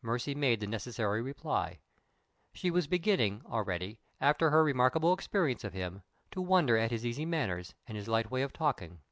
[0.00, 1.78] Mercy made the necessary reply.
[2.54, 7.26] She was beginning already, after her remarkable experience of him, to wonder at his easy
[7.26, 9.02] manners and his light way of talking.